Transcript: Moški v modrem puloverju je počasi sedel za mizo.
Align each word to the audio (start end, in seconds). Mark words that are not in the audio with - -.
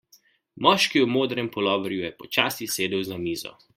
Moški 0.67 1.03
v 1.03 1.11
modrem 1.15 1.49
puloverju 1.57 2.01
je 2.07 2.13
počasi 2.23 2.69
sedel 2.77 3.05
za 3.11 3.21
mizo. 3.27 3.55